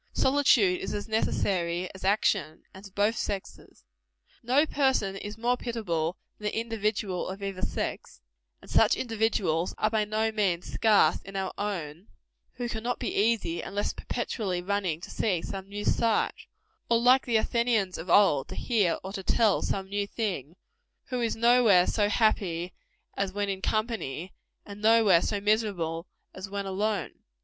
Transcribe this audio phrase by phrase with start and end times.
[0.13, 3.83] Solitude is as necessary as action; and to both sexes.
[4.41, 8.19] No person is more pitiable than the individual of either sex
[8.63, 12.07] and such individuals are by no means scarce in our own
[12.53, 16.33] who cannot be easy unless perpetually running to see some new sight,
[16.89, 20.55] or, like the Athenians of old, to hear or to tell some new thing;
[21.09, 22.73] who is no where so happy
[23.15, 24.33] as when in company,
[24.65, 27.13] and no where so miserable as when alone.